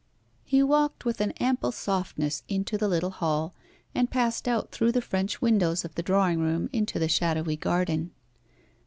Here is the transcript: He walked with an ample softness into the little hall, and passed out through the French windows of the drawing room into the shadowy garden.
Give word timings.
He 0.43 0.63
walked 0.63 1.05
with 1.05 1.21
an 1.21 1.29
ample 1.33 1.71
softness 1.71 2.41
into 2.47 2.75
the 2.75 2.87
little 2.87 3.11
hall, 3.11 3.53
and 3.93 4.09
passed 4.09 4.47
out 4.47 4.71
through 4.71 4.93
the 4.93 4.99
French 4.99 5.43
windows 5.43 5.85
of 5.85 5.93
the 5.93 6.01
drawing 6.01 6.39
room 6.39 6.71
into 6.73 6.97
the 6.97 7.07
shadowy 7.07 7.55
garden. 7.55 8.09